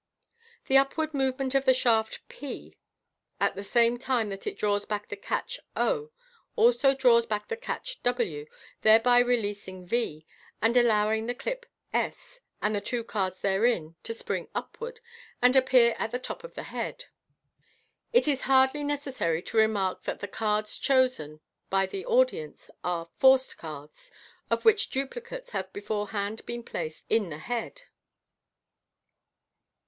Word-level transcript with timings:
The 0.65 0.77
upward 0.79 1.13
movement 1.13 1.53
of 1.53 1.65
the 1.65 1.75
shaft 1.75 2.27
p, 2.27 2.75
at 3.39 3.53
the 3.53 3.63
same 3.63 3.99
time 3.99 4.31
Fig. 4.31 4.41
291, 4.41 4.41
that 4.41 4.47
it 4.47 4.57
draws 4.57 4.85
back 4.87 5.09
the 5.09 5.15
catch 5.15 5.59
0, 5.77 6.09
also 6.55 6.95
draws 6.95 7.27
back 7.27 7.47
the 7.49 7.55
catch 7.55 8.01
w, 8.01 8.47
thereby 8.81 9.19
releasing 9.19 9.85
v, 9.85 10.25
and 10.59 10.75
allowing 10.75 11.27
tne 11.27 11.35
clip 11.35 11.67
s 11.93 12.39
and 12.63 12.73
the 12.73 12.81
two 12.81 13.03
cards 13.03 13.41
therein 13.41 13.95
to 14.01 14.15
spring 14.15 14.47
upward, 14.55 15.01
and 15.39 15.55
appear 15.55 15.95
at 15.99 16.09
the 16.09 16.17
top 16.17 16.43
of 16.43 16.55
the 16.55 16.63
head. 16.63 17.05
It 18.11 18.27
is 18.27 18.41
hardly 18.49 18.83
necessary 18.83 19.43
to 19.43 19.57
remark 19.57 20.01
that 20.05 20.19
the 20.19 20.27
cards 20.27 20.79
chosen 20.79 21.41
bv 21.71 21.91
the 21.91 22.05
MODERN 22.05 22.39
MAGIC. 22.39 22.55
46. 22.57 22.71
audit 22.83 23.03
nee 23.03 23.03
?.f, 23.03 23.07
forced" 23.19 23.57
cards, 23.59 24.11
of 24.49 24.65
which 24.65 24.89
duplicates 24.89 25.51
have 25.51 25.71
beforehand 25.71 26.43
been 26.47 26.63
placed 26.63 27.05
a* 27.11 27.19
the 27.19 27.37
head. 27.37 27.83